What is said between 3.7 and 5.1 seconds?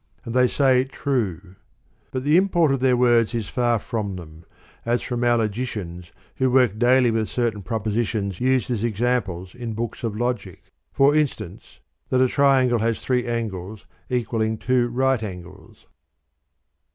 from them, as